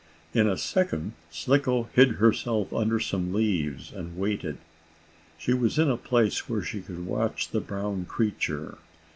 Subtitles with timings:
[0.33, 4.57] In a second Slicko hid herself under some leaves, and waited.
[5.37, 8.79] She was in a place where she could watch the brown creature.